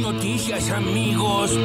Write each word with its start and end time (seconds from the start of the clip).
noticias, 0.00 0.70
amigos. 0.70 1.58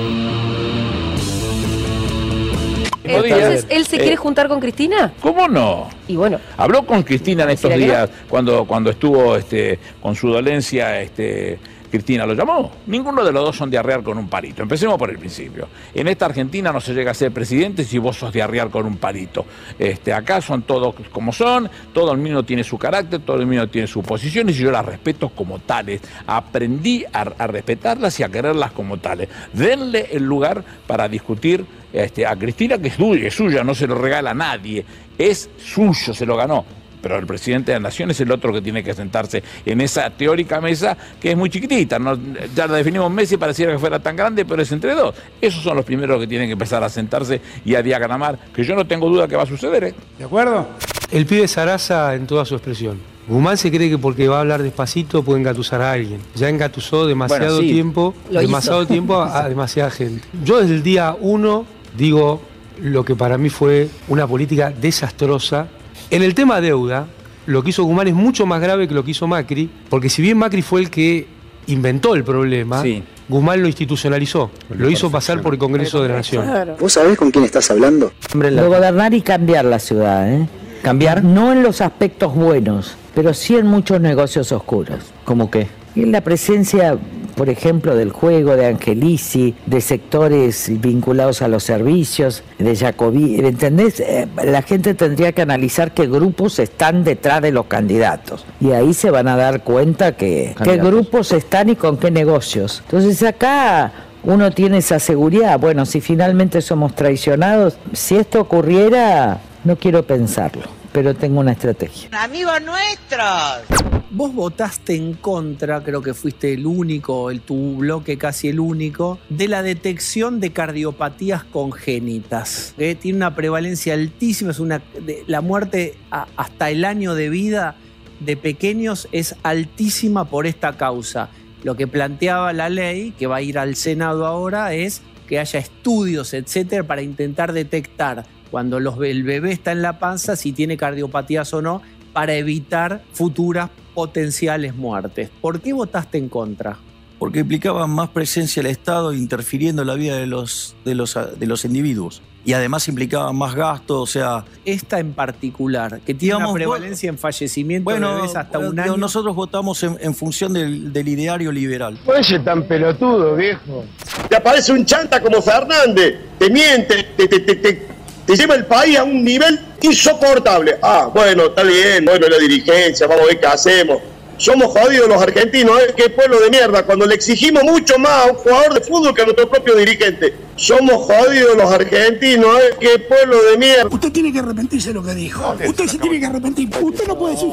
Entonces, 3.04 3.66
¿él 3.70 3.86
se 3.86 3.96
Eh, 3.96 4.00
quiere 4.00 4.16
juntar 4.16 4.48
con 4.48 4.60
Cristina? 4.60 5.12
¿Cómo 5.22 5.48
no? 5.48 5.90
Y 6.08 6.16
bueno, 6.16 6.40
Habló 6.58 6.86
con 6.86 7.02
Cristina 7.04 7.44
en 7.44 7.50
estos 7.52 7.72
¿Será 7.72 7.76
que 7.76 7.86
días 7.86 8.10
cuando, 8.28 8.66
cuando 8.66 8.92
estuvo 8.92 9.36
este, 9.36 9.80
con 10.02 10.16
su 10.16 10.30
dolencia. 10.30 11.02
Este, 11.02 11.58
Cristina 11.90 12.26
lo 12.26 12.34
llamó. 12.34 12.72
Ninguno 12.88 13.24
de 13.24 13.32
los 13.32 13.44
dos 13.44 13.56
son 13.56 13.70
de 13.70 13.78
arrear 13.78 14.04
con 14.04 14.18
un 14.18 14.28
palito. 14.28 14.62
Empecemos 14.62 14.98
por 14.98 15.10
el 15.10 15.18
principio. 15.18 15.68
En 15.94 16.08
esta 16.08 16.26
Argentina 16.26 16.72
no 16.72 16.80
se 16.80 16.94
llega 16.94 17.12
a 17.12 17.14
ser 17.14 17.32
presidente 17.32 17.84
si 17.84 17.98
vos 17.98 18.18
sos 18.18 18.32
de 18.32 18.42
arrear 18.42 18.70
con 18.70 18.86
un 18.86 18.98
palito. 18.98 19.46
Este, 19.78 20.14
acá 20.14 20.42
son 20.42 20.64
todos 20.64 20.96
como 21.12 21.32
son, 21.32 21.70
todo 21.94 22.12
el 22.12 22.20
mundo 22.20 22.44
tiene 22.44 22.64
su 22.64 22.78
carácter, 22.78 23.22
todo 23.22 23.38
el 23.38 23.46
mundo 23.46 23.68
tiene 23.68 23.88
sus 23.88 24.06
posiciones 24.06 24.56
y 24.58 24.64
yo 24.64 24.72
las 24.72 24.86
respeto 24.86 25.30
como 25.30 25.60
tales. 25.60 26.02
Aprendí 26.28 27.06
a, 27.12 27.22
a 27.22 27.48
respetarlas 27.48 28.20
y 28.20 28.24
a 28.24 28.30
quererlas 28.30 28.72
como 28.72 28.98
tales. 28.98 29.30
Denle 29.54 30.10
el 30.12 30.24
lugar 30.24 30.64
para 30.88 31.08
discutir 31.08 31.66
este, 31.92 32.26
a 32.26 32.36
Cristina, 32.36 32.78
que 32.78 32.90
es 32.90 33.34
suya, 33.34 33.64
no 33.64 33.74
se 33.74 33.88
lo 33.88 33.96
regala 33.96 34.32
a 34.32 34.36
nadie. 34.36 34.86
Es 35.18 35.50
suyo, 35.58 36.14
se 36.14 36.26
lo 36.26 36.38
ganó 36.38 36.79
pero 37.02 37.18
el 37.18 37.26
presidente 37.26 37.72
de 37.72 37.80
la 37.80 37.84
nación 37.84 38.12
es 38.12 38.20
el 38.22 38.32
otro 38.32 38.52
que 38.54 38.62
tiene 38.62 38.84
que 38.84 38.94
sentarse 38.94 39.42
en 39.66 39.82
esa 39.82 40.10
teórica 40.10 40.60
mesa 40.62 40.98
que 41.20 41.32
es 41.32 41.38
muy 41.38 41.50
chiquitita. 41.50 42.00
¿no? 42.00 42.18
Ya 42.56 42.68
la 42.68 42.78
definimos 42.78 43.12
Messi, 43.12 43.38
pareciera 43.38 43.72
que 43.72 43.80
fuera 43.80 44.00
tan 44.00 44.16
grande, 44.16 44.46
pero 44.46 44.62
es 44.62 44.72
entre 44.72 44.94
dos. 44.96 45.16
Esos 45.42 45.64
son 45.64 45.76
los 45.76 45.86
primeros 45.86 46.20
que 46.20 46.28
tienen 46.28 46.48
que 46.48 46.54
empezar 46.54 46.84
a 46.84 46.90
sentarse 46.90 47.42
y 47.66 47.76
a 47.76 47.82
diagramar, 47.82 48.38
que 48.54 48.64
yo 48.64 48.76
no 48.76 48.86
tengo 48.86 49.08
duda 49.10 49.28
que 49.28 49.36
va 49.36 49.44
a 49.44 49.48
suceder. 49.48 49.84
¿eh? 49.86 49.94
¿De 50.18 50.26
acuerdo? 50.26 50.68
El 51.12 51.26
pibe 51.26 51.48
Sarasa 51.48 52.14
en 52.16 52.28
toda 52.28 52.46
su 52.46 52.56
expresión. 52.56 53.00
Guzmán 53.28 53.58
se 53.58 53.70
cree 53.72 53.90
que 53.92 53.98
porque 54.00 54.28
va 54.28 54.38
a 54.38 54.40
hablar 54.42 54.64
despacito 54.64 55.22
puede 55.24 55.40
engatusar 55.40 55.82
a 55.84 55.92
alguien. 55.92 56.20
Ya 56.36 56.50
engatusó 56.50 57.06
demasiado 57.06 57.58
Bueno, 57.58 57.68
sí. 57.68 57.74
tiempo, 57.74 58.14
demasiado 58.32 58.82
hizo. 58.84 58.92
tiempo 58.92 59.22
a, 59.22 59.42
a 59.44 59.50
demasiada 59.50 59.92
gente. 59.92 60.24
Yo 60.44 60.60
desde 60.60 60.74
el 60.76 60.82
día 60.84 61.16
uno 61.20 61.66
digo 61.96 62.42
lo 62.82 63.06
que 63.06 63.16
para 63.16 63.38
mí 63.38 63.50
fue 63.50 63.90
una 64.08 64.26
política 64.26 64.72
desastrosa. 64.72 65.68
En 66.12 66.24
el 66.24 66.34
tema 66.34 66.60
deuda, 66.62 67.08
lo 67.46 67.64
que 67.64 67.70
hizo 67.70 67.84
Guzmán 67.84 68.08
es 68.08 68.14
mucho 68.14 68.46
más 68.46 68.62
grave 68.62 68.88
que 68.88 68.94
lo 68.94 69.04
que 69.04 69.12
hizo 69.12 69.28
Macri, 69.28 69.70
porque 69.90 70.10
si 70.10 70.22
bien 70.22 70.38
Macri 70.38 70.62
fue 70.62 70.82
el 70.82 70.90
que 70.90 71.28
inventó 71.68 72.16
el 72.16 72.24
problema, 72.24 72.82
Sí. 72.82 73.04
Guzmán 73.28 73.62
lo 73.62 73.68
institucionalizó, 73.68 74.50
lo 74.76 74.90
hizo 74.90 75.12
pasar 75.12 75.42
por 75.44 75.54
el 75.54 75.60
Congreso 75.60 76.02
de 76.02 76.10
la 76.10 76.16
Nación. 76.16 76.46
¿Vos 76.80 76.94
sabés 76.94 77.16
con 77.16 77.30
quién 77.30 77.46
estás 77.46 77.70
hablando? 77.70 78.12
De 78.34 78.50
gobernar 78.66 79.14
y 79.14 79.22
cambiar 79.22 79.66
la 79.66 79.78
ciudad, 79.78 80.34
¿eh? 80.34 80.48
¿Cambiar? 80.82 81.24
No 81.24 81.52
en 81.52 81.62
los 81.62 81.82
aspectos 81.82 82.34
buenos, 82.34 82.96
pero 83.14 83.36
sí 83.36 83.56
en 83.56 83.68
muchos 83.68 84.02
negocios 84.02 84.52
oscuros. 84.52 84.98
¿Cómo 85.26 85.52
qué? 85.52 85.68
Y 85.94 86.02
en 86.04 86.12
la 86.12 86.22
presencia, 86.22 86.98
por 87.40 87.50
ejemplo, 87.50 87.96
del 87.96 88.12
juego, 88.12 88.58
de 88.58 88.66
Angelici, 88.66 89.56
de 89.66 89.80
sectores 89.80 90.70
vinculados 90.82 91.42
a 91.42 91.48
los 91.48 91.64
servicios, 91.64 92.44
de 92.58 92.76
Jacobi, 92.76 93.40
¿entendés? 93.40 94.02
Eh, 94.02 94.28
La 94.44 94.62
gente 94.62 94.94
tendría 94.94 95.32
que 95.32 95.44
analizar 95.44 95.94
qué 95.94 96.06
grupos 96.08 96.60
están 96.60 97.06
detrás 97.06 97.42
de 97.42 97.54
los 97.54 97.68
candidatos. 97.68 98.46
Y 98.60 98.72
ahí 98.72 98.94
se 98.94 99.10
van 99.10 99.30
a 99.30 99.38
dar 99.38 99.64
cuenta 99.64 100.18
que, 100.18 100.54
qué 100.62 100.76
grupos 100.76 101.32
están 101.32 101.70
y 101.70 101.78
con 101.78 101.96
qué 101.96 102.12
negocios. 102.12 102.84
Entonces 102.88 103.24
acá 103.24 103.94
uno 104.24 104.52
tiene 104.52 104.80
esa 104.80 105.00
seguridad. 105.00 105.58
Bueno, 105.62 105.86
si 105.86 106.02
finalmente 106.02 106.62
somos 106.62 106.94
traicionados, 106.94 107.78
si 107.94 108.18
esto 108.18 108.42
ocurriera, 108.42 109.40
no 109.64 109.78
quiero 109.78 110.04
pensarlo, 110.04 110.64
pero 110.92 111.14
tengo 111.16 111.40
una 111.40 111.52
estrategia. 111.54 112.10
Amigos 112.24 112.62
nuestros. 112.62 113.80
Vos 114.12 114.34
votaste 114.34 114.96
en 114.96 115.14
contra, 115.14 115.84
creo 115.84 116.02
que 116.02 116.16
fuiste 116.16 116.54
el 116.54 116.66
único, 116.66 117.30
el 117.30 117.42
tu 117.42 117.78
bloque 117.78 118.18
casi 118.18 118.48
el 118.48 118.60
único, 118.60 119.20
de 119.30 119.48
la 119.48 119.62
detección 119.62 120.40
de 120.40 120.52
cardiopatías 120.52 121.44
congénitas. 121.44 122.74
que 122.78 122.96
Tiene 122.96 123.18
una 123.18 123.36
prevalencia 123.36 123.94
altísima, 123.94 124.52
es 124.52 124.60
una, 124.60 124.82
de- 125.06 125.24
la 125.28 125.42
muerte 125.42 125.96
a- 126.12 126.28
hasta 126.38 126.70
el 126.72 126.86
año 126.86 127.14
de 127.14 127.30
vida 127.30 127.76
de 128.20 128.36
pequeños 128.36 129.08
es 129.12 129.36
altísima 129.44 130.26
por 130.26 130.48
esta 130.48 130.76
causa. 130.76 131.30
Lo 131.64 131.76
que 131.76 131.88
planteaba 131.88 132.52
la 132.54 132.70
ley, 132.70 133.12
que 133.18 133.28
va 133.28 133.38
a 133.38 133.42
ir 133.42 133.60
al 133.60 133.76
Senado 133.76 134.26
ahora, 134.26 134.74
es 134.74 135.02
que 135.28 135.40
haya 135.40 135.60
estudios, 135.60 136.34
etcétera, 136.34 136.84
para 136.84 137.02
intentar 137.04 137.54
detectar 137.54 138.26
cuando 138.52 138.80
los- 138.80 139.02
el 139.04 139.24
bebé 139.24 139.52
está 139.52 139.72
en 139.72 139.82
la 139.82 140.00
panza 140.00 140.36
si 140.36 140.52
tiene 140.52 140.78
cardiopatías 140.78 141.54
o 141.54 141.62
no, 141.62 141.82
para 142.14 142.34
evitar 142.36 143.02
futuras 143.14 143.70
potenciales 143.94 144.76
muertes. 144.76 145.30
¿Por 145.42 145.62
qué 145.62 145.74
votaste 145.74 146.18
en 146.18 146.30
contra? 146.30 146.78
porque 147.20 147.40
implicaba 147.40 147.86
más 147.86 148.08
presencia 148.12 148.64
del 148.64 148.72
Estado 148.72 149.12
interfiriendo 149.14 149.82
en 149.82 149.90
la 149.90 149.96
vida 149.96 150.16
de 150.16 150.26
los, 150.26 150.78
de 150.86 150.96
los, 150.96 151.18
de 151.38 151.48
los 151.48 151.66
individuos. 151.66 152.22
Y 152.46 152.54
además 152.54 152.88
implicaba 152.88 153.34
más 153.34 153.56
gasto, 153.56 154.00
o 154.00 154.08
sea... 154.08 154.46
Esta 154.64 155.00
en 155.02 155.12
particular, 155.12 156.00
que 156.00 156.14
tiene 156.14 156.36
Digamos, 156.36 156.52
una 156.52 156.54
prevalencia 156.54 157.10
en 157.10 157.18
fallecimiento 157.18 157.90
de 157.90 158.00
Bueno, 158.00 158.16
bebés 158.16 158.38
hasta 158.38 158.58
bueno, 158.60 158.72
un 158.72 158.80
año. 158.80 158.96
nosotros 158.96 159.36
votamos 159.36 159.84
en, 159.84 159.98
en 160.00 160.16
función 160.16 160.54
del, 160.54 160.94
del 160.94 161.10
ideario 161.10 161.52
liberal. 161.52 162.00
Oye, 162.06 162.40
tan 162.40 162.64
pelotudo, 162.64 163.36
viejo. 163.36 163.84
Te 164.30 164.38
aparece 164.38 164.72
un 164.72 164.86
chanta 164.86 165.22
como 165.22 165.42
Fernández, 165.42 166.20
te 166.38 166.50
miente, 166.50 167.04
te, 167.18 167.28
te, 167.28 167.40
te, 167.42 167.56
te- 167.58 167.88
te 168.30 168.36
lleva 168.36 168.54
el 168.54 168.66
país 168.68 168.96
a 168.96 169.04
un 169.04 169.24
nivel 169.24 169.60
insoportable. 169.82 170.78
Ah, 170.84 171.10
bueno, 171.12 171.46
está 171.46 171.64
bien, 171.64 172.06
bueno, 172.06 172.28
la 172.28 172.38
dirigencia, 172.38 173.08
vamos 173.08 173.24
a 173.24 173.26
ver 173.26 173.40
qué 173.40 173.48
hacemos. 173.48 173.98
Somos 174.38 174.68
jodidos 174.68 175.08
los 175.08 175.20
argentinos, 175.20 175.82
¿eh? 175.82 175.96
qué 175.98 176.12
pueblo 176.12 176.40
de 176.40 176.52
mierda, 176.52 176.86
cuando 176.86 177.08
le 177.08 177.16
exigimos 177.16 177.64
mucho 177.64 177.98
más 177.98 178.28
a 178.28 178.32
un 178.32 178.36
jugador 178.36 178.76
de 178.76 178.82
fútbol 178.82 179.16
que 179.16 179.24
a 179.24 179.26
nuestro 179.26 179.50
propio 179.50 179.76
dirigente. 179.76 180.36
Somos 180.56 181.08
jodidos 181.08 181.58
los 181.58 181.72
argentinos, 181.72 182.56
¿eh? 182.60 182.76
qué 182.80 183.00
pueblo 183.00 183.42
de 183.46 183.58
mierda. 183.58 183.88
Usted 183.90 184.12
tiene 184.12 184.32
que 184.32 184.38
arrepentirse 184.38 184.90
de 184.90 184.94
lo 184.94 185.04
que 185.04 185.16
dijo. 185.16 185.56
Usted 185.68 185.88
se 185.88 185.98
tiene 185.98 186.20
que 186.20 186.26
arrepentir. 186.28 186.70
Usted 186.80 187.08
no 187.08 187.18
puede 187.18 187.34
decir. 187.34 187.50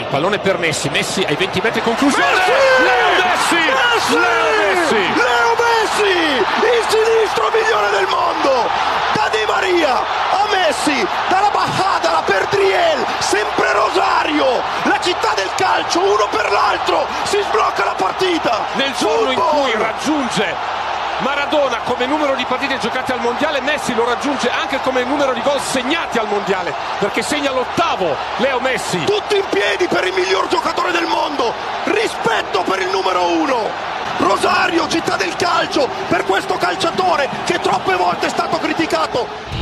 Il 0.00 0.06
pallone 0.10 0.38
per 0.38 0.58
Messi, 0.58 0.90
Messi 0.90 1.22
ai 1.22 1.36
20 1.36 1.60
metri 1.62 1.80
conclusione. 1.80 2.24
Leo 2.24 3.08
Messi! 3.16 3.64
Leo 4.12 4.50
Messi! 4.58 4.94
Leo 4.94 5.56
Messi, 5.56 6.16
il 6.36 6.84
sinistro 6.88 7.50
migliore 7.50 7.90
del 7.90 8.06
mondo, 8.08 8.68
da 9.14 9.28
Di 9.30 9.44
Maria 9.46 9.96
a 9.96 10.46
Messi, 10.50 11.06
dalla 11.28 11.50
Bajada 11.50 12.10
alla 12.10 12.22
Perdriel, 12.22 13.04
sempre 13.20 13.72
Rosario, 13.72 14.62
la 14.82 15.00
città 15.00 15.32
del 15.34 15.50
calcio, 15.56 16.00
uno 16.00 16.28
per 16.30 16.50
l'altro, 16.50 17.06
si 17.24 17.40
sblocca 17.48 17.84
la 17.84 17.94
partita. 17.94 18.66
Nel 18.74 18.92
giorno 18.98 19.30
in 19.30 19.38
Football. 19.38 19.62
cui 19.62 19.80
raggiunge 19.80 20.75
Maradona 21.18 21.78
come 21.78 22.04
numero 22.04 22.34
di 22.34 22.44
partite 22.44 22.78
giocate 22.78 23.12
al 23.12 23.20
mondiale, 23.20 23.62
Messi 23.62 23.94
lo 23.94 24.04
raggiunge 24.04 24.50
anche 24.50 24.80
come 24.80 25.02
numero 25.04 25.32
di 25.32 25.40
gol 25.40 25.58
segnati 25.60 26.18
al 26.18 26.28
mondiale, 26.28 26.74
perché 26.98 27.22
segna 27.22 27.52
l'ottavo 27.52 28.14
Leo 28.36 28.60
Messi. 28.60 29.02
Tutti 29.04 29.36
in 29.36 29.44
piedi 29.48 29.86
per 29.88 30.06
il 30.06 30.12
miglior 30.12 30.46
giocatore 30.48 30.92
del 30.92 31.06
mondo, 31.06 31.54
rispetto 31.84 32.62
per 32.62 32.80
il 32.80 32.88
numero 32.88 33.30
uno. 33.30 33.94
Rosario, 34.18 34.88
città 34.88 35.16
del 35.16 35.34
calcio, 35.36 35.88
per 36.08 36.24
questo 36.24 36.56
calciatore 36.56 37.28
che 37.44 37.60
troppe 37.60 37.94
volte 37.96 38.26
è 38.26 38.30
stato 38.30 38.58
criticato. 38.58 39.55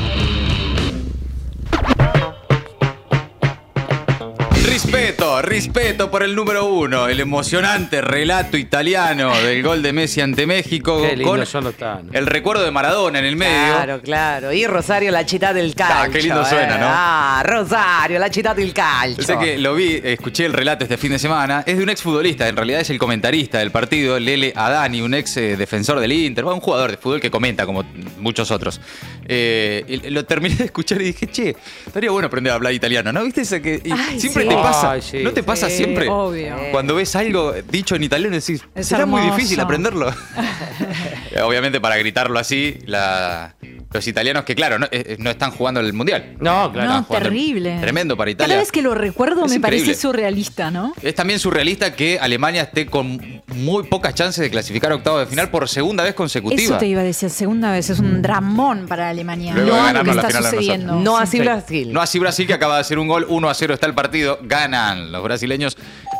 Respeto, 4.64 5.42
respeto 5.42 6.10
por 6.10 6.22
el 6.22 6.34
número 6.34 6.64
uno, 6.64 7.06
el 7.06 7.20
emocionante 7.20 8.00
relato 8.00 8.56
italiano 8.56 9.36
del 9.36 9.62
gol 9.62 9.82
de 9.82 9.92
Messi 9.92 10.22
ante 10.22 10.46
México 10.46 11.02
Qué 11.02 11.16
lindo 11.16 11.44
con 11.44 12.08
el 12.12 12.26
recuerdo 12.26 12.64
de 12.64 12.70
Maradona 12.70 13.18
en 13.18 13.26
el 13.26 13.36
medio. 13.36 13.74
Claro, 13.74 14.00
claro. 14.00 14.52
Y 14.54 14.66
Rosario, 14.66 15.10
la 15.10 15.26
città 15.26 15.52
del 15.52 15.74
calcio. 15.74 15.96
Ah, 15.98 16.08
qué 16.10 16.22
lindo 16.22 16.42
suena. 16.46 16.78
¿no? 16.78 16.86
Ah, 16.88 17.42
Rosario, 17.44 18.18
la 18.18 18.30
città 18.30 18.54
del 18.54 18.72
calcio. 18.72 19.18
Yo 19.18 19.22
sé 19.22 19.38
que 19.38 19.58
lo 19.58 19.74
vi, 19.74 20.00
escuché 20.02 20.46
el 20.46 20.54
relato 20.54 20.84
este 20.84 20.96
fin 20.96 21.12
de 21.12 21.18
semana. 21.18 21.62
Es 21.66 21.76
de 21.76 21.82
un 21.82 21.90
exfutbolista, 21.90 22.48
en 22.48 22.56
realidad 22.56 22.80
es 22.80 22.88
el 22.88 22.98
comentarista 22.98 23.58
del 23.58 23.70
partido, 23.70 24.18
Lele 24.18 24.54
Adani, 24.56 25.02
un 25.02 25.12
ex 25.12 25.36
eh, 25.36 25.56
defensor 25.58 26.00
del 26.00 26.10
Inter, 26.10 26.46
un 26.46 26.60
jugador 26.60 26.90
de 26.90 26.96
fútbol 26.96 27.20
que 27.20 27.30
comenta 27.30 27.66
como 27.66 27.84
muchos 28.18 28.50
otros. 28.50 28.80
Eh, 29.26 30.00
lo 30.10 30.24
terminé 30.24 30.54
de 30.56 30.64
escuchar 30.64 31.00
y 31.00 31.06
dije, 31.06 31.26
che, 31.26 31.56
estaría 31.86 32.10
bueno 32.10 32.26
aprender 32.26 32.52
a 32.52 32.56
hablar 32.56 32.72
italiano, 32.72 33.12
¿no? 33.12 33.24
¿Viste 33.24 33.40
eso 33.42 33.60
que 33.62 33.80
y 33.84 33.90
Ay, 33.92 34.20
siempre 34.20 34.42
sí. 34.44 34.48
te 34.48 34.54
pasa? 34.54 34.90
Ay, 34.92 35.02
sí. 35.02 35.18
¿No 35.22 35.32
te 35.32 35.42
pasa 35.42 35.68
Sí, 35.70 35.76
siempre? 35.76 36.08
obvio. 36.08 36.56
Cuando 36.72 36.94
ves 36.94 37.14
algo 37.16 37.52
dicho 37.70 37.94
en 37.96 38.02
italiano 38.04 38.34
decís, 38.34 38.62
Es 38.74 38.86
será 38.88 39.06
muy 39.06 39.22
difícil 39.22 39.58
aprenderlo. 39.60 40.12
Obviamente 41.44 41.80
para 41.80 41.96
gritarlo 41.96 42.38
así, 42.38 42.78
la- 42.86 43.54
los 43.94 44.06
italianos 44.08 44.42
que 44.44 44.56
claro, 44.56 44.78
no, 44.78 44.86
eh, 44.90 45.16
no 45.20 45.30
están 45.30 45.52
jugando 45.52 45.78
el 45.80 45.92
mundial. 45.92 46.34
No, 46.40 46.70
claro. 46.72 46.90
No, 46.90 46.98
el- 47.16 47.22
terrible. 47.22 47.78
Tremendo 47.80 48.16
para 48.16 48.30
Italia. 48.32 48.48
Cada 48.54 48.60
vez 48.60 48.72
que 48.72 48.82
lo 48.82 48.92
recuerdo 48.94 49.44
Es 49.44 49.50
me 49.50 49.56
increíble. 49.58 49.84
parece 49.86 50.00
surrealista, 50.00 50.70
¿no? 50.72 50.94
Es 51.00 51.14
también 51.14 51.38
surrealista 51.38 51.94
que 51.94 52.18
Alemania 52.18 52.62
esté 52.62 52.86
con 52.86 53.42
muy 53.54 53.84
pocas 53.84 54.12
chances 54.14 54.42
de 54.42 54.50
clasificar 54.50 54.90
a 54.90 54.96
octavos 54.96 55.20
de 55.20 55.26
final 55.26 55.48
por 55.50 55.68
segunda 55.68 56.02
vez 56.02 56.14
consecutiva. 56.14 56.60
Eso 56.60 56.76
te 56.78 56.86
iba 56.88 57.00
a 57.02 57.04
decir, 57.04 57.30
segunda 57.30 57.70
vez, 57.70 57.88
es 57.88 58.00
un 58.00 58.20
dramón 58.20 58.86
para 58.88 59.08
Alemania. 59.10 59.54
Luego 59.54 59.76
de 59.86 59.92
no 59.92 60.02
lo 60.02 60.04
que 60.10 60.14
la 60.14 60.22
está 60.28 60.42
sucediendo. 60.42 60.94
No 61.00 61.16
así 61.16 61.36
Sí. 61.36 61.42
Brasil. 61.42 61.92
No 61.92 62.00
así 62.00 62.18
Brasil, 62.18 62.46
que 62.48 62.54
acaba 62.54 62.74
de 62.74 62.80
hacer 62.80 62.98
un 62.98 63.06
gol, 63.06 63.26
1 63.28 63.48
a 63.48 63.54
0 63.54 63.74
está 63.74 63.86
el 63.86 63.94
partido, 63.94 64.40
ganan 64.42 65.12
los 65.12 65.22
brasileños 65.22 65.76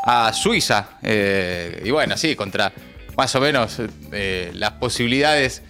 a 0.06 0.32
Suiza. 0.32 0.90
eh, 1.02 1.82
y 1.84 1.90
bueno, 1.90 2.16
sí, 2.16 2.36
contra 2.36 2.72
más 3.16 3.34
o 3.34 3.40
menos 3.40 3.80
eh, 4.12 4.50
las 4.54 4.72
posibilidades. 4.72 5.62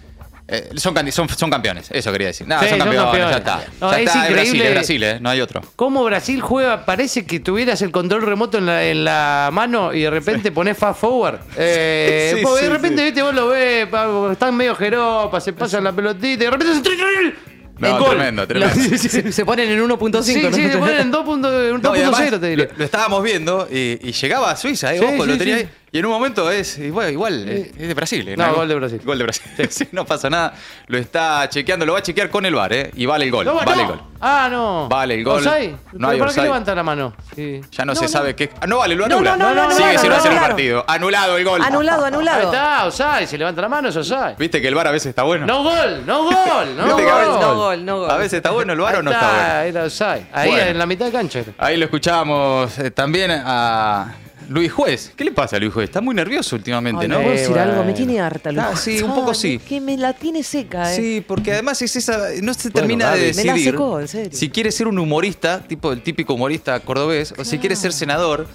Eh, 0.47 0.69
son, 0.75 0.93
son, 1.11 1.27
son 1.29 1.49
campeones, 1.49 1.89
eso 1.91 2.11
quería 2.11 2.27
decir. 2.27 2.47
No, 2.47 2.59
Sí, 2.59 2.69
son 2.69 2.77
son 2.79 2.87
campeones, 2.87 3.11
campeones. 3.11 3.31
ya 3.31 3.37
está. 3.37 3.71
No, 3.81 3.91
Ya 3.91 3.99
es 3.99 4.07
está, 4.07 4.19
increíble. 4.19 4.43
Brasil, 4.43 4.61
es 4.61 4.71
Brasil, 4.73 5.03
eh, 5.03 5.17
no 5.19 5.29
hay 5.31 5.41
otro. 5.41 5.61
¿Cómo 5.75 6.03
Brasil 6.03 6.41
juega? 6.41 6.85
Parece 6.85 7.25
que 7.25 7.39
tuvieras 7.39 7.81
el 7.81 7.91
control 7.91 8.21
remoto 8.21 8.57
en 8.59 8.65
la, 8.67 8.83
en 8.85 9.03
la 9.03 9.49
mano 9.51 9.93
y 9.93 10.01
de 10.01 10.09
repente 10.11 10.51
pones 10.51 10.77
fast 10.77 10.99
forward. 10.99 11.39
Eh, 11.57 12.33
Sí, 12.35 12.43
sí, 12.45 12.63
de 12.63 12.69
repente, 12.69 12.97
sí. 12.99 13.05
viste, 13.05 13.21
vos 13.23 13.33
lo 13.33 13.47
ves, 13.47 13.87
están 14.31 14.55
medio 14.55 14.75
jeropa, 14.75 15.39
se 15.41 15.53
pasan 15.53 15.83
la 15.83 15.91
pelotita 15.93 16.27
y 16.27 16.35
de 16.35 16.51
repente 16.51 16.73
se 16.75 17.33
No, 17.79 17.87
el 17.87 17.99
gol. 18.03 18.09
tremendo, 18.11 18.47
tremendo. 18.47 18.75
Se, 18.97 19.31
se 19.31 19.45
ponen 19.45 19.69
en 19.69 19.79
1.5. 19.81 20.21
Sí, 20.23 20.41
¿no? 20.41 20.51
sí, 20.55 20.69
se 20.69 20.77
ponen 20.77 20.97
en 20.99 21.11
2.0, 21.11 21.81
No, 21.81 21.95
y 21.95 22.01
además, 22.01 22.39
te 22.39 22.47
diría. 22.49 22.65
Lo, 22.71 22.77
lo 22.77 22.85
estábamos 22.85 23.23
viendo 23.23 23.67
y, 23.71 23.99
y 24.01 24.11
llegaba 24.11 24.51
a 24.51 24.55
Suiza, 24.55 24.93
eh, 24.93 24.99
Sí, 24.99 25.05
ojo, 25.05 25.23
sí, 25.23 25.29
lo 25.31 25.37
tenía 25.37 25.57
sí. 25.57 25.61
ahí. 25.63 25.69
Y 25.95 25.99
en 25.99 26.05
un 26.07 26.11
momento 26.11 26.51
es, 26.51 26.77
bueno, 26.91 27.09
igual, 27.09 27.47
es 27.47 27.87
de 27.87 27.93
Brasil. 27.93 28.35
No, 28.37 28.53
gol 28.53 28.67
de 28.67 28.75
Brasil. 28.75 29.01
Gol 29.05 29.17
de 29.17 29.23
Brasil. 29.23 29.43
Sí, 29.69 29.87
no 29.93 30.05
pasa 30.05 30.29
nada. 30.29 30.53
Lo 30.87 30.97
está 30.97 31.47
chequeando, 31.47 31.85
lo 31.85 31.93
va 31.93 31.99
a 31.99 32.01
chequear 32.01 32.29
con 32.29 32.45
el 32.45 32.53
VAR, 32.53 32.73
¿eh? 32.73 32.91
Y 32.97 33.05
vale 33.05 33.23
el 33.23 33.31
gol. 33.31 33.45
No, 33.45 33.53
vale 33.55 33.75
no. 33.77 33.81
el 33.81 33.87
gol. 33.87 34.01
Ah, 34.19 34.49
no. 34.51 34.89
Vale 34.89 35.13
el 35.15 35.23
gol. 35.23 35.37
¿Offside? 35.47 35.71
No 35.71 35.77
¿Pero 35.93 36.07
hay 36.09 36.19
¿Para 36.19 36.33
qué 36.33 36.41
levanta 36.41 36.75
la 36.75 36.83
mano? 36.83 37.13
Sí. 37.33 37.61
Ya 37.71 37.85
no, 37.85 37.93
No, 37.93 37.95
se 37.95 38.05
no. 38.05 38.09
sabe 38.09 38.35
qué. 38.35 38.51
Ah, 38.59 38.67
no 38.67 38.79
vale, 38.79 38.93
lo 38.93 39.05
anula. 39.05 39.37
no, 39.37 39.55
no, 39.55 39.69
no, 39.69 39.71
Sigue 39.71 39.93
no, 39.93 39.99
sin 40.01 40.09
no, 40.09 40.15
hacer 40.17 40.31
no, 40.33 40.37
el 40.37 40.43
partido. 40.43 40.85
Anulado 40.85 41.37
el 41.37 41.45
gol. 41.45 41.61
Anulado, 41.61 42.03
Ahí 42.03 42.13
anulado. 42.13 42.41
está, 42.51 42.85
offside, 42.87 43.27
se 43.27 43.37
levanta 43.37 43.61
la 43.61 43.69
mano, 43.69 43.87
es 43.87 43.95
offside. 43.95 44.35
Viste 44.37 44.61
que 44.61 44.67
el 44.67 44.75
VAR 44.75 44.87
a 44.89 44.91
veces 44.91 45.11
está 45.11 45.23
bueno. 45.23 45.45
No 45.45 45.63
gol, 45.63 46.05
no 46.05 46.23
gol, 46.25 46.33
no 46.75 46.87
gol. 46.89 47.05
No 47.39 47.55
gol, 47.55 47.85
no 47.85 47.99
gol. 47.99 48.11
A 48.11 48.17
veces 48.17 48.33
está 48.33 48.51
bueno 48.51 48.73
el 48.73 48.79
VAR 48.81 48.95
o 48.95 48.97
Ahí 48.97 49.03
no 49.05 49.11
está 49.11 49.29
bueno. 49.31 49.59
Era 49.61 49.83
offside. 49.85 50.27
Ahí 50.33 50.51
en 50.51 50.77
la 50.77 50.85
mitad 50.85 51.05
de 51.05 51.13
cancha. 51.13 51.41
Ahí 51.57 51.77
lo 51.77 51.85
escuchábamos 51.85 52.77
eh, 52.79 52.91
también 52.91 53.31
a 53.31 54.13
Luis 54.49 54.71
Juez. 54.71 55.11
¿Qué 55.15 55.23
le 55.23 55.31
pasa 55.31 55.55
a 55.55 55.59
Luis 55.59 55.73
Juez? 55.73 55.85
Está 55.89 56.01
muy 56.01 56.15
nervioso 56.15 56.55
últimamente, 56.55 57.03
Ay, 57.03 57.07
¿no? 57.07 57.15
¿no 57.15 57.21
puedo 57.21 57.35
decir 57.35 57.49
bueno. 57.49 57.71
algo? 57.71 57.83
Me 57.83 57.93
tiene 57.93 58.19
harta, 58.19 58.51
Luis. 58.51 58.65
Ah, 58.67 58.75
sí, 58.75 59.01
un 59.01 59.13
poco 59.15 59.29
Ay, 59.31 59.35
sí. 59.35 59.59
Que 59.59 59.79
me 59.81 59.97
la 59.97 60.13
tiene 60.13 60.43
seca, 60.43 60.93
¿eh? 60.93 60.95
Sí, 60.95 61.23
porque 61.27 61.53
además 61.53 61.81
es 61.81 61.95
esa. 61.95 62.17
No 62.41 62.53
se 62.53 62.69
Bueno, 62.69 62.73
termina 62.87 63.05
Gaby. 63.11 63.19
de 63.21 63.33
Me 63.33 63.43
la 63.43 63.53
decidir 63.53 63.71
secó, 63.73 63.99
en 63.99 64.07
serio. 64.07 64.31
si 64.37 64.49
quiere 64.49 64.71
ser 64.71 64.87
un 64.87 64.99
humorista, 64.99 65.61
tipo 65.67 65.91
el 65.91 66.01
típico 66.01 66.33
humorista 66.33 66.79
cordobés, 66.79 67.33
o 67.37 67.43
si 67.45 67.57
quiere 67.57 67.75
ser 67.75 67.93
senador, 67.93 68.47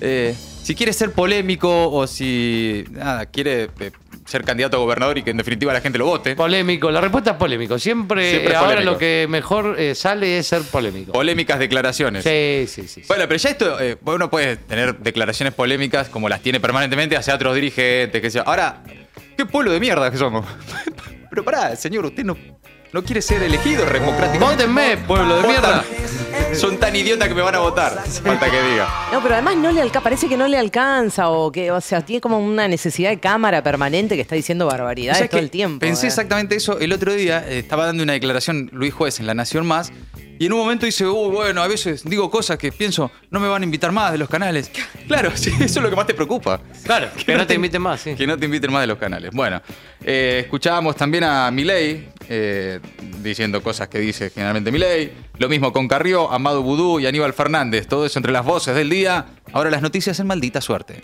eh, 0.00 0.34
si 0.62 0.74
quiere 0.74 0.92
ser 0.92 1.12
polémico 1.12 1.90
o 1.90 2.06
si 2.06 2.84
nada, 2.90 3.26
quiere 3.26 3.70
eh, 3.80 3.90
ser 4.26 4.44
candidato 4.44 4.76
a 4.76 4.80
gobernador 4.80 5.16
y 5.18 5.22
que 5.22 5.30
en 5.30 5.36
definitiva 5.38 5.72
la 5.72 5.80
gente 5.80 5.98
lo 5.98 6.06
vote. 6.06 6.36
Polémico, 6.36 6.90
la 6.90 7.00
respuesta 7.00 7.32
es 7.32 7.36
polémico. 7.36 7.78
Siempre, 7.78 8.30
Siempre 8.30 8.54
ahora 8.56 8.70
polémico. 8.70 8.92
lo 8.92 8.98
que 8.98 9.26
mejor 9.28 9.76
eh, 9.78 9.94
sale 9.94 10.38
es 10.38 10.46
ser 10.46 10.62
polémico. 10.62 11.12
Polémicas 11.12 11.58
declaraciones. 11.58 12.24
Sí, 12.24 12.66
sí, 12.68 12.88
sí. 12.88 13.02
Bueno, 13.08 13.24
pero 13.28 13.36
ya 13.38 13.50
esto, 13.50 13.80
eh, 13.80 13.96
uno 14.04 14.28
puede 14.28 14.56
tener 14.56 14.98
declaraciones 14.98 15.54
polémicas 15.54 16.08
como 16.08 16.28
las 16.28 16.40
tiene 16.40 16.60
permanentemente 16.60 17.16
hacia 17.16 17.34
otros 17.34 17.54
dirigentes, 17.54 18.20
que 18.20 18.30
sea. 18.30 18.42
Ahora, 18.42 18.82
¿qué 19.36 19.46
pueblo 19.46 19.72
de 19.72 19.80
mierda 19.80 20.10
que 20.10 20.18
somos? 20.18 20.44
pero 21.30 21.44
pará, 21.44 21.76
señor, 21.76 22.04
usted 22.06 22.24
no, 22.24 22.36
no 22.92 23.02
quiere 23.04 23.22
ser 23.22 23.42
elegido 23.42 23.84
democráticamente. 23.86 24.64
Vótenme, 24.64 24.96
pueblo 25.06 25.40
de 25.40 25.48
mierda. 25.48 25.84
Son 26.54 26.78
tan 26.78 26.94
idiotas 26.94 27.28
que 27.28 27.34
me 27.34 27.42
van 27.42 27.54
a 27.54 27.58
votar. 27.58 28.02
Falta 28.06 28.50
que 28.50 28.62
diga. 28.62 28.88
No, 29.12 29.22
pero 29.22 29.34
además 29.34 29.56
no 29.56 29.72
le 29.72 29.80
alca 29.80 30.00
parece 30.00 30.28
que 30.28 30.36
no 30.36 30.48
le 30.48 30.58
alcanza 30.58 31.28
o 31.28 31.50
que, 31.52 31.70
o 31.70 31.80
sea, 31.80 32.00
tiene 32.04 32.20
como 32.20 32.38
una 32.38 32.68
necesidad 32.68 33.10
de 33.10 33.18
cámara 33.18 33.62
permanente 33.62 34.14
que 34.14 34.22
está 34.22 34.34
diciendo 34.34 34.66
O 34.66 34.70
barbaridades 34.70 35.18
sea 35.18 35.28
todo 35.28 35.40
el 35.40 35.50
tiempo. 35.50 35.80
Pensé 35.80 36.06
¿eh? 36.06 36.08
exactamente 36.08 36.56
eso 36.56 36.78
el 36.78 36.92
otro 36.92 37.12
día. 37.12 37.44
eh, 37.46 37.58
estaba 37.58 37.86
dando 37.86 38.02
una 38.02 38.14
declaración 38.14 38.70
Luis 38.72 38.94
Juez 38.94 39.20
en 39.20 39.26
La 39.26 39.34
Nación 39.34 39.66
Más. 39.66 39.92
Y 40.38 40.46
en 40.46 40.52
un 40.52 40.58
momento 40.58 40.84
dice, 40.84 41.06
uy, 41.06 41.30
bueno, 41.30 41.62
a 41.62 41.66
veces 41.66 42.04
digo 42.04 42.30
cosas 42.30 42.58
que 42.58 42.70
pienso, 42.70 43.10
no 43.30 43.40
me 43.40 43.48
van 43.48 43.62
a 43.62 43.64
invitar 43.64 43.90
más 43.90 44.12
de 44.12 44.18
los 44.18 44.28
canales. 44.28 44.70
Claro, 45.06 45.30
sí, 45.36 45.52
eso 45.60 45.64
es 45.64 45.76
lo 45.76 45.88
que 45.88 45.94
más 45.94 46.06
te 46.08 46.14
preocupa. 46.14 46.60
Claro, 46.82 47.08
que 47.24 47.36
no 47.36 47.46
te 47.46 47.54
inviten 47.54 47.80
más, 47.80 48.00
sí. 48.00 48.16
Que 48.16 48.26
no 48.26 48.36
te 48.36 48.44
inviten 48.46 48.72
más 48.72 48.80
de 48.80 48.88
los 48.88 48.98
canales. 48.98 49.30
Bueno, 49.32 49.62
eh, 50.02 50.40
escuchábamos 50.42 50.96
también 50.96 51.22
a 51.22 51.48
Milei 51.52 52.08
eh, 52.28 52.80
diciendo 53.22 53.62
cosas 53.62 53.88
que 53.88 53.98
dice 53.98 54.30
generalmente 54.30 54.72
Milei. 54.72 55.12
Lo 55.38 55.48
mismo 55.48 55.72
con 55.72 55.88
Carrió, 55.88 56.30
Amado 56.30 56.62
Vudú 56.62 57.00
y 57.00 57.06
Aníbal 57.06 57.32
Fernández. 57.32 57.86
Todo 57.86 58.06
eso 58.06 58.18
entre 58.18 58.32
las 58.32 58.44
voces 58.44 58.74
del 58.74 58.90
día. 58.90 59.26
Ahora 59.52 59.70
las 59.70 59.82
noticias 59.82 60.18
en 60.20 60.26
maldita 60.26 60.60
suerte. 60.60 61.02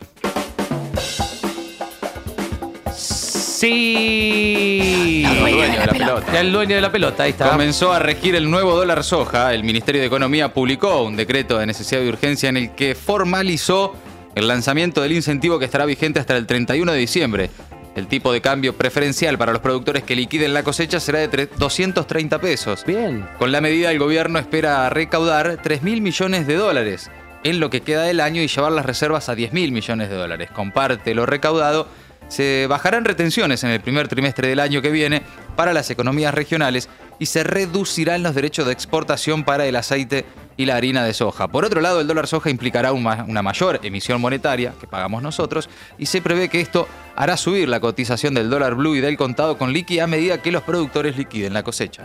Sí. 3.62 5.24
El 5.24 5.38
dueño 5.38 5.62
de 5.62 5.78
la 5.78 5.86
pelota. 5.86 6.40
El 6.40 6.52
dueño 6.52 6.74
de 6.74 6.80
la 6.82 6.90
pelota, 6.90 7.22
ahí 7.22 7.30
está. 7.30 7.48
Comenzó 7.50 7.92
a 7.92 8.00
regir 8.00 8.34
el 8.34 8.50
nuevo 8.50 8.74
dólar 8.74 9.04
soja. 9.04 9.54
El 9.54 9.62
Ministerio 9.62 10.00
de 10.00 10.08
Economía 10.08 10.52
publicó 10.52 11.02
un 11.02 11.14
decreto 11.14 11.58
de 11.58 11.66
necesidad 11.66 12.00
de 12.00 12.08
urgencia 12.08 12.48
en 12.48 12.56
el 12.56 12.74
que 12.74 12.96
formalizó 12.96 13.94
el 14.34 14.48
lanzamiento 14.48 15.00
del 15.02 15.12
incentivo 15.12 15.60
que 15.60 15.64
estará 15.64 15.84
vigente 15.84 16.18
hasta 16.18 16.36
el 16.36 16.46
31 16.46 16.90
de 16.90 16.98
diciembre. 16.98 17.50
El 17.94 18.06
tipo 18.08 18.32
de 18.32 18.40
cambio 18.40 18.74
preferencial 18.74 19.36
para 19.36 19.52
los 19.52 19.60
productores 19.60 20.02
que 20.02 20.16
liquiden 20.16 20.54
la 20.54 20.62
cosecha 20.62 20.98
será 20.98 21.18
de 21.18 21.30
tre- 21.30 21.48
230 21.58 22.38
pesos. 22.40 22.84
Bien. 22.86 23.26
Con 23.38 23.52
la 23.52 23.60
medida, 23.60 23.90
el 23.90 23.98
gobierno 23.98 24.38
espera 24.38 24.88
recaudar 24.88 25.58
3 25.62 25.82
mil 25.82 26.00
millones 26.00 26.46
de 26.46 26.54
dólares 26.54 27.10
en 27.44 27.60
lo 27.60 27.68
que 27.70 27.82
queda 27.82 28.04
del 28.04 28.20
año 28.20 28.40
y 28.40 28.46
llevar 28.48 28.72
las 28.72 28.86
reservas 28.86 29.28
a 29.28 29.34
10 29.34 29.52
mil 29.52 29.72
millones 29.72 30.08
de 30.08 30.14
dólares. 30.16 30.50
Con 30.52 30.70
parte 30.72 31.10
de 31.10 31.14
lo 31.14 31.26
recaudado, 31.26 31.86
se 32.28 32.66
bajarán 32.66 33.04
retenciones 33.04 33.62
en 33.64 33.70
el 33.70 33.80
primer 33.82 34.08
trimestre 34.08 34.48
del 34.48 34.60
año 34.60 34.80
que 34.80 34.90
viene 34.90 35.20
para 35.54 35.74
las 35.74 35.90
economías 35.90 36.32
regionales 36.32 36.88
y 37.18 37.26
se 37.26 37.44
reducirán 37.44 38.22
los 38.22 38.34
derechos 38.34 38.64
de 38.66 38.72
exportación 38.72 39.44
para 39.44 39.66
el 39.66 39.76
aceite 39.76 40.24
y 40.56 40.66
la 40.66 40.76
harina 40.76 41.04
de 41.04 41.14
soja. 41.14 41.48
Por 41.48 41.64
otro 41.64 41.80
lado, 41.80 42.00
el 42.00 42.06
dólar 42.06 42.26
soja 42.26 42.50
implicará 42.50 42.92
una 42.92 43.42
mayor 43.42 43.80
emisión 43.82 44.20
monetaria 44.20 44.74
que 44.80 44.86
pagamos 44.86 45.22
nosotros 45.22 45.68
y 45.98 46.06
se 46.06 46.22
prevé 46.22 46.48
que 46.48 46.60
esto 46.60 46.88
hará 47.16 47.36
subir 47.36 47.68
la 47.68 47.80
cotización 47.80 48.34
del 48.34 48.50
dólar 48.50 48.74
blue 48.74 48.96
y 48.96 49.00
del 49.00 49.16
contado 49.16 49.58
con 49.58 49.72
liqui 49.72 50.00
a 50.00 50.06
medida 50.06 50.42
que 50.42 50.52
los 50.52 50.62
productores 50.62 51.16
liquiden 51.16 51.52
la 51.54 51.62
cosecha. 51.62 52.04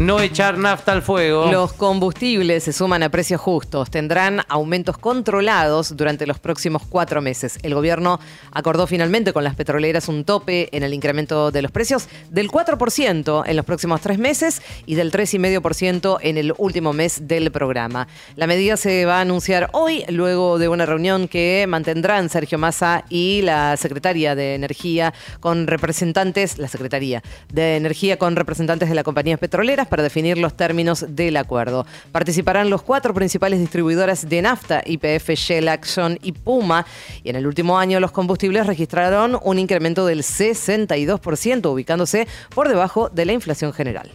No 0.00 0.18
echar 0.18 0.56
nafta 0.56 0.92
al 0.92 1.02
fuego. 1.02 1.52
Los 1.52 1.74
combustibles 1.74 2.64
se 2.64 2.72
suman 2.72 3.02
a 3.02 3.10
precios 3.10 3.38
justos. 3.38 3.90
Tendrán 3.90 4.40
aumentos 4.48 4.96
controlados 4.96 5.94
durante 5.94 6.26
los 6.26 6.38
próximos 6.38 6.84
cuatro 6.88 7.20
meses. 7.20 7.58
El 7.62 7.74
gobierno 7.74 8.18
acordó 8.50 8.86
finalmente 8.86 9.34
con 9.34 9.44
las 9.44 9.56
petroleras 9.56 10.08
un 10.08 10.24
tope 10.24 10.74
en 10.74 10.84
el 10.84 10.94
incremento 10.94 11.50
de 11.50 11.60
los 11.60 11.70
precios 11.70 12.08
del 12.30 12.50
4% 12.50 13.42
en 13.46 13.54
los 13.54 13.66
próximos 13.66 14.00
tres 14.00 14.18
meses 14.18 14.62
y 14.86 14.94
del 14.94 15.12
3,5% 15.12 16.16
en 16.22 16.38
el 16.38 16.54
último 16.56 16.94
mes 16.94 17.28
del 17.28 17.52
programa. 17.52 18.08
La 18.36 18.46
medida 18.46 18.78
se 18.78 19.04
va 19.04 19.18
a 19.18 19.20
anunciar 19.20 19.68
hoy, 19.74 20.06
luego 20.08 20.58
de 20.58 20.70
una 20.70 20.86
reunión 20.86 21.28
que 21.28 21.66
mantendrán 21.68 22.30
Sergio 22.30 22.56
Massa 22.56 23.04
y 23.10 23.42
la 23.42 23.76
secretaria 23.76 24.34
de 24.34 24.54
Energía 24.54 25.12
con 25.40 25.66
representantes, 25.66 26.56
la 26.56 26.68
Secretaría 26.68 27.22
de 27.52 27.76
Energía 27.76 28.16
con 28.18 28.34
representantes 28.34 28.88
de 28.88 28.94
las 28.94 29.04
compañías 29.04 29.38
petroleras 29.38 29.89
para 29.90 30.02
definir 30.02 30.38
los 30.38 30.56
términos 30.56 31.04
del 31.06 31.36
acuerdo. 31.36 31.84
Participarán 32.12 32.70
los 32.70 32.82
cuatro 32.82 33.12
principales 33.12 33.60
distribuidoras 33.60 34.28
de 34.28 34.40
nafta, 34.40 34.82
IPF, 34.86 35.30
Shell, 35.34 35.68
Action 35.68 36.18
y 36.22 36.32
Puma. 36.32 36.86
Y 37.22 37.28
en 37.28 37.36
el 37.36 37.46
último 37.46 37.78
año 37.78 38.00
los 38.00 38.12
combustibles 38.12 38.66
registraron 38.66 39.38
un 39.42 39.58
incremento 39.58 40.06
del 40.06 40.22
62%, 40.22 41.70
ubicándose 41.70 42.26
por 42.54 42.68
debajo 42.68 43.10
de 43.10 43.26
la 43.26 43.32
inflación 43.32 43.72
general. 43.74 44.10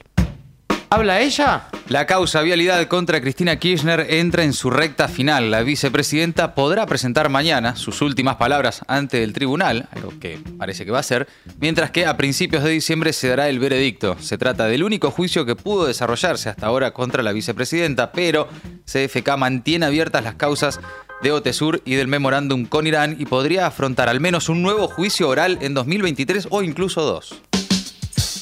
¿Habla 0.89 1.21
ella? 1.21 1.67
La 1.89 2.05
causa 2.05 2.41
vialidad 2.41 2.87
contra 2.87 3.19
Cristina 3.19 3.57
Kirchner 3.57 4.07
entra 4.09 4.43
en 4.43 4.53
su 4.53 4.69
recta 4.69 5.07
final. 5.07 5.51
La 5.51 5.61
vicepresidenta 5.61 6.55
podrá 6.55 6.85
presentar 6.85 7.29
mañana 7.29 7.75
sus 7.75 8.01
últimas 8.01 8.35
palabras 8.37 8.81
ante 8.87 9.23
el 9.23 9.33
tribunal, 9.33 9.87
algo 9.91 10.13
que 10.19 10.39
parece 10.57 10.85
que 10.85 10.91
va 10.91 10.99
a 10.99 11.03
ser, 11.03 11.27
mientras 11.59 11.91
que 11.91 12.05
a 12.05 12.17
principios 12.17 12.63
de 12.63 12.71
diciembre 12.71 13.13
se 13.13 13.29
dará 13.29 13.49
el 13.49 13.59
veredicto. 13.59 14.15
Se 14.19 14.37
trata 14.37 14.65
del 14.65 14.83
único 14.83 15.11
juicio 15.11 15.45
que 15.45 15.55
pudo 15.55 15.85
desarrollarse 15.85 16.49
hasta 16.49 16.67
ahora 16.67 16.91
contra 16.91 17.23
la 17.23 17.33
vicepresidenta, 17.33 18.11
pero 18.11 18.47
CFK 18.85 19.37
mantiene 19.37 19.87
abiertas 19.87 20.23
las 20.23 20.35
causas 20.35 20.79
de 21.21 21.31
Otesur 21.31 21.81
y 21.85 21.95
del 21.95 22.07
memorándum 22.07 22.65
con 22.65 22.87
Irán 22.87 23.15
y 23.19 23.25
podría 23.25 23.67
afrontar 23.67 24.09
al 24.09 24.19
menos 24.19 24.49
un 24.49 24.61
nuevo 24.61 24.87
juicio 24.87 25.29
oral 25.29 25.57
en 25.61 25.73
2023 25.73 26.47
o 26.51 26.61
incluso 26.61 27.01
dos. 27.01 27.41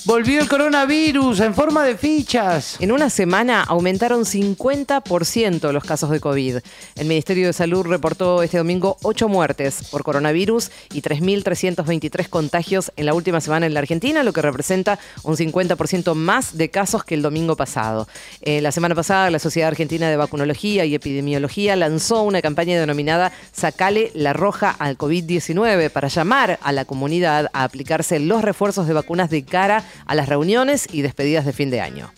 Volvió 0.05 0.41
el 0.41 0.50
coronavirus 0.50 1.39
en 1.39 1.53
forma 1.53 1.86
de 1.86 1.95
fichas. 1.95 2.75
En 2.81 2.91
una 2.91 3.10
semana 3.10 3.63
aumentaron 3.63 4.25
50% 4.25 5.72
los 5.72 5.86
casos 5.86 6.10
de 6.10 6.19
COVID. 6.19 6.57
El 6.95 7.07
Ministerio 7.07 7.48
de 7.48 7.53
Salud 7.53 7.86
reportó 7.86 8.43
este 8.43 8.57
domingo 8.57 8.98
8 9.03 9.29
muertes 9.29 9.88
por 9.91 10.03
coronavirus 10.03 10.72
y 10.91 11.01
3.323 11.01 12.27
contagios 12.27 12.91
en 12.98 13.05
la 13.05 13.13
última 13.13 13.39
semana 13.39 13.65
en 13.65 13.74
la 13.74 13.79
Argentina, 13.79 14.24
lo 14.24 14.33
que 14.33 14.41
representa 14.41 15.00
un 15.24 15.38
50% 15.38 16.15
más 16.15 16.57
de 16.57 16.69
casos 16.69 17.05
que 17.05 17.15
el 17.15 17.22
domingo 17.22 17.55
pasado. 17.55 18.10
Eh, 18.41 18.60
la 18.60 18.74
semana 18.74 18.95
pasada, 18.95 19.29
la 19.29 19.39
Sociedad 19.39 19.69
Argentina 19.69 20.10
de 20.10 20.17
Vacunología 20.17 20.83
y 20.83 20.95
Epidemiología 20.95 21.77
lanzó 21.77 22.24
una 22.24 22.41
campaña 22.41 22.77
denominada 22.77 23.31
Sacale 23.53 24.12
la 24.15 24.33
roja 24.33 24.69
al 24.69 24.98
COVID-19 24.98 25.89
para 25.91 26.10
llamar 26.10 26.60
a 26.62 26.74
la 26.74 26.83
comunidad 26.83 27.50
a 27.53 27.63
aplicarse 27.63 28.19
los 28.19 28.41
refuerzos 28.41 28.86
de 28.86 28.93
vacunas 28.93 29.29
de 29.29 29.45
cara 29.45 29.86
a 30.05 30.15
las 30.15 30.29
reuniones 30.29 30.88
y 30.91 31.01
despedidas 31.01 31.45
de 31.45 31.53
fin 31.53 31.69
de 31.69 31.81
año. 31.81 32.12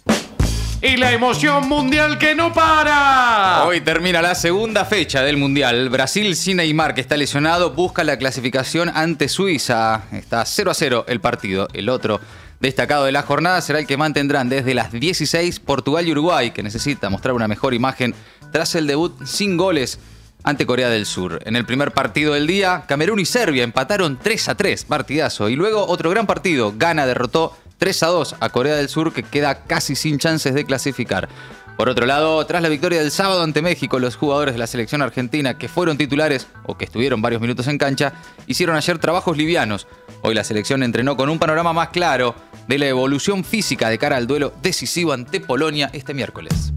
y 0.82 0.98
la 0.98 1.12
emoción 1.14 1.68
mundial 1.68 2.20
que 2.20 2.36
no 2.36 2.54
para. 2.54 3.64
Hoy 3.66 3.82
termina 3.82 4.22
la 4.22 4.36
segunda 4.36 4.86
fecha 4.86 5.24
del 5.24 5.38
Mundial. 5.38 5.90
Brasil 5.90 6.36
sin 6.36 6.58
Neymar, 6.58 6.94
que 6.94 7.02
está 7.02 7.18
lesionado, 7.18 7.72
busca 7.72 8.04
la 8.04 8.18
clasificación 8.18 8.90
ante 8.94 9.28
Suiza. 9.28 10.04
Está 10.12 10.46
0 10.46 10.70
a 10.72 10.74
0 10.76 11.06
el 11.08 11.22
partido. 11.22 11.68
El 11.74 11.90
otro 11.90 12.20
destacado 12.60 13.06
de 13.06 13.12
la 13.12 13.24
jornada 13.24 13.62
será 13.62 13.80
el 13.80 13.88
que 13.88 13.98
mantendrán 13.98 14.48
desde 14.50 14.76
las 14.76 14.92
16 14.92 15.60
Portugal 15.62 16.08
y 16.08 16.12
Uruguay, 16.12 16.52
que 16.52 16.62
necesita 16.62 17.10
mostrar 17.10 17.34
una 17.34 17.48
mejor 17.48 17.74
imagen 17.74 18.14
tras 18.52 18.76
el 18.76 18.86
debut 18.86 19.26
sin 19.26 19.58
goles 19.58 20.00
ante 20.44 20.68
Corea 20.68 20.90
del 20.90 21.08
Sur. 21.08 21.42
En 21.46 21.56
el 21.56 21.66
primer 21.66 21.92
partido 21.94 22.34
del 22.34 22.46
día, 22.46 22.84
Camerún 22.88 23.20
y 23.20 23.26
Serbia 23.26 23.64
empataron 23.64 24.20
3 24.22 24.50
a 24.50 24.56
3, 24.56 24.86
partidazo. 24.86 25.50
Y 25.50 25.56
luego 25.56 25.88
otro 25.88 26.12
gran 26.12 26.28
partido, 26.28 26.74
Ghana 26.78 27.08
derrotó 27.08 27.58
3 27.78 28.04
a 28.04 28.08
2 28.08 28.36
a 28.40 28.50
Corea 28.50 28.76
del 28.76 28.90
Sur, 28.90 29.14
que 29.14 29.24
queda 29.24 29.64
casi 29.64 29.96
sin 29.96 30.18
chances 30.18 30.54
de 30.54 30.66
clasificar. 30.66 31.30
Por 31.78 31.90
otro 31.90 32.06
lado, 32.06 32.46
tras 32.46 32.62
la 32.62 32.70
victoria 32.70 33.02
del 33.02 33.12
sábado 33.12 33.44
ante 33.44 33.62
México, 33.62 34.00
los 34.00 34.16
jugadores 34.16 34.54
de 34.54 34.60
la 34.60 34.68
selección 34.68 35.02
argentina 35.02 35.58
que 35.58 35.68
fueron 35.68 35.98
titulares 35.98 36.48
o 36.64 36.78
que 36.78 36.86
estuvieron 36.86 37.22
varios 37.22 37.42
minutos 37.42 37.68
en 37.68 37.78
cancha, 37.78 38.14
hicieron 38.48 38.78
ayer 38.78 38.98
trabajos 38.98 39.36
livianos. 39.36 39.86
Hoy 40.22 40.36
la 40.36 40.46
selección 40.46 40.84
entrenó 40.84 41.18
con 41.18 41.30
un 41.30 41.38
panorama 41.38 41.74
más 41.74 41.90
claro 41.90 42.34
de 42.68 42.78
la 42.78 42.88
evolución 42.88 43.44
física 43.44 43.90
de 43.90 43.98
cara 43.98 44.16
al 44.16 44.26
duelo 44.26 44.54
decisivo 44.62 45.12
ante 45.12 45.42
Polonia 45.42 45.90
este 45.92 46.14
miércoles. 46.14 46.72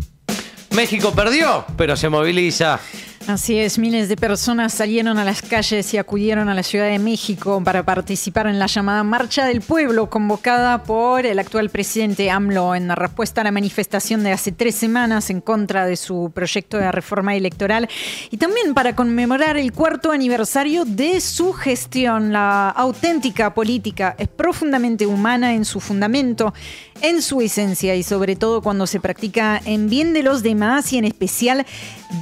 México 0.75 1.13
perdió, 1.13 1.65
pero 1.77 1.97
se 1.97 2.09
moviliza. 2.09 2.81
Así 3.29 3.59
es, 3.59 3.79
miles 3.79 4.09
de 4.09 4.17
personas 4.17 4.73
salieron 4.73 5.19
a 5.19 5.25
las 5.25 5.43
calles 5.43 5.93
y 5.93 5.99
acudieron 5.99 6.49
a 6.49 6.55
la 6.55 6.63
Ciudad 6.63 6.87
de 6.87 6.99
México 6.99 7.61
para 7.63 7.83
participar 7.83 8.47
en 8.47 8.59
la 8.59 8.65
llamada 8.65 9.05
Marcha 9.05 9.45
del 9.45 9.61
Pueblo 9.61 10.09
convocada 10.09 10.83
por 10.83 11.27
el 11.27 11.39
actual 11.39 11.69
presidente 11.69 12.31
AMLO 12.31 12.75
en 12.75 12.89
respuesta 12.97 13.43
a 13.43 13.45
la 13.45 13.53
manifestación 13.53 14.25
de 14.25 14.33
hace 14.33 14.51
tres 14.51 14.77
semanas 14.77 15.29
en 15.29 15.43
contra 15.43 15.85
de 15.85 15.97
su 15.97 16.33
proyecto 16.35 16.79
de 16.79 16.91
reforma 16.91 17.37
electoral 17.37 17.91
y 18.31 18.39
también 18.39 18.73
para 18.73 18.97
conmemorar 18.97 19.59
el 19.59 19.75
cuarto 19.75 20.11
aniversario 20.11 20.87
de 20.87 21.21
su 21.21 21.53
gestión. 21.53 22.33
La 22.33 22.71
auténtica 22.71 23.53
política 23.53 24.17
es 24.19 24.29
profundamente 24.29 25.05
humana 25.05 25.53
en 25.53 25.67
su 25.67 25.81
fundamento, 25.81 26.55
en 27.03 27.21
su 27.21 27.43
esencia 27.43 27.95
y 27.95 28.03
sobre 28.03 28.37
todo 28.37 28.63
cuando 28.63 28.87
se 28.87 29.01
practica 29.01 29.61
en 29.67 29.91
bien 29.91 30.15
de 30.15 30.23
los 30.23 30.43
demás 30.43 30.95
y 30.95 30.99
en 30.99 31.05
especial 31.05 31.67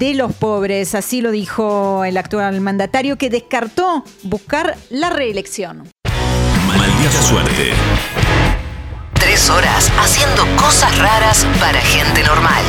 de 0.00 0.14
los 0.14 0.34
pobres. 0.34 0.95
Así 0.96 1.20
lo 1.20 1.30
dijo 1.30 2.04
el 2.04 2.16
actual 2.16 2.58
mandatario 2.62 3.18
que 3.18 3.28
descartó 3.28 4.02
buscar 4.22 4.76
la 4.88 5.10
reelección. 5.10 5.90
Maldita 6.66 7.22
suerte. 7.22 7.72
Tres 9.12 9.50
horas 9.50 9.92
haciendo 9.98 10.46
cosas 10.56 10.96
raras 10.98 11.46
para 11.60 11.80
gente 11.80 12.22
normal. 12.22 12.64